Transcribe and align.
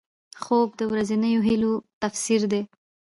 خوب 0.41 0.69
د 0.79 0.81
ورځنیو 0.91 1.41
هیلو 1.47 1.73
تفسیر 2.01 2.41
دی 2.51 2.61